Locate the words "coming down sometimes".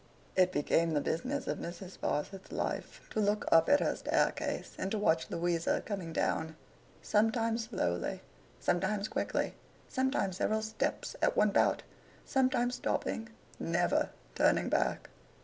5.85-7.65